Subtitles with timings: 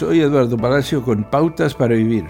[0.00, 2.24] Soy Eduardo Palacio con Pautas para Vivir.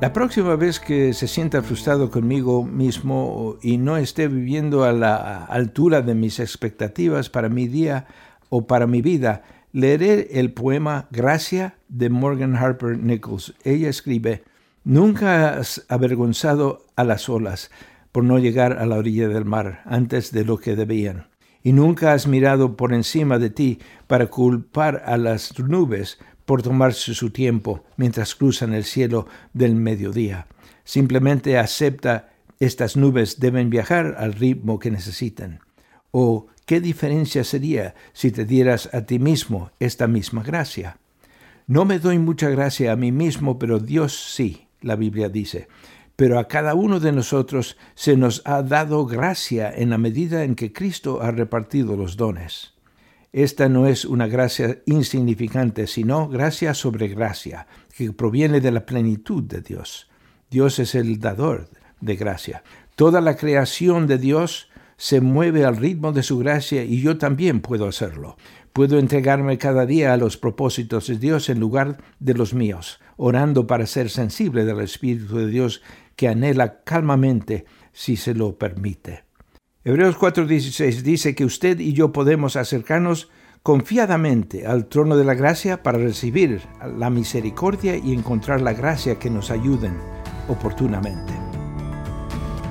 [0.00, 5.44] La próxima vez que se sienta frustrado conmigo mismo y no esté viviendo a la
[5.44, 8.06] altura de mis expectativas para mi día
[8.48, 9.42] o para mi vida,
[9.72, 13.52] leeré el poema Gracia de Morgan Harper Nichols.
[13.64, 14.44] Ella escribe,
[14.82, 17.70] Nunca has avergonzado a las olas
[18.12, 21.29] por no llegar a la orilla del mar antes de lo que debían
[21.62, 27.14] y nunca has mirado por encima de ti para culpar a las nubes por tomarse
[27.14, 30.46] su tiempo mientras cruzan el cielo del mediodía.
[30.84, 35.60] Simplemente acepta estas nubes deben viajar al ritmo que necesitan.
[36.10, 40.98] ¿O qué diferencia sería si te dieras a ti mismo esta misma gracia?
[41.66, 45.68] No me doy mucha gracia a mí mismo, pero Dios sí, la Biblia dice
[46.20, 50.54] pero a cada uno de nosotros se nos ha dado gracia en la medida en
[50.54, 52.74] que Cristo ha repartido los dones.
[53.32, 59.42] Esta no es una gracia insignificante, sino gracia sobre gracia, que proviene de la plenitud
[59.44, 60.10] de Dios.
[60.50, 61.70] Dios es el dador
[62.02, 62.64] de gracia.
[62.96, 64.68] Toda la creación de Dios
[65.00, 68.36] se mueve al ritmo de su gracia y yo también puedo hacerlo.
[68.74, 73.66] Puedo entregarme cada día a los propósitos de Dios en lugar de los míos, orando
[73.66, 75.80] para ser sensible del Espíritu de Dios
[76.16, 79.24] que anhela calmamente si se lo permite.
[79.84, 83.30] Hebreos 4:16 dice que usted y yo podemos acercarnos
[83.62, 86.60] confiadamente al trono de la gracia para recibir
[86.98, 89.94] la misericordia y encontrar la gracia que nos ayuden
[90.46, 91.39] oportunamente.